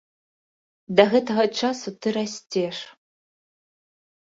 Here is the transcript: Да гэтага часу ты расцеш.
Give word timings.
Да 0.99 1.05
гэтага 1.11 1.43
часу 1.59 1.87
ты 2.01 2.07
расцеш. 2.17 2.77